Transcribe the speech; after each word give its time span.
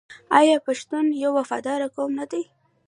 آیا 0.39 0.57
پښتون 0.67 1.05
یو 1.23 1.31
وفادار 1.39 1.81
قوم 1.95 2.11
نه 2.19 2.25
دی؟ 2.31 2.43